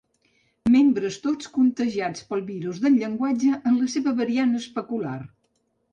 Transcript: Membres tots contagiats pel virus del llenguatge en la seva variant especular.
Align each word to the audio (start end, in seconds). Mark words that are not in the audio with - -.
Membres 0.75 1.17
tots 1.25 1.51
contagiats 1.57 2.25
pel 2.31 2.43
virus 2.49 2.81
del 2.87 2.97
llenguatge 3.03 3.61
en 3.73 3.77
la 3.83 3.91
seva 3.97 4.15
variant 4.23 4.61
especular. 4.65 5.17